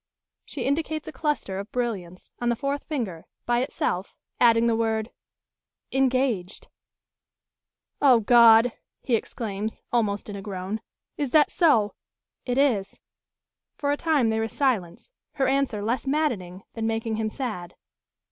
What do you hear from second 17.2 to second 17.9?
sad.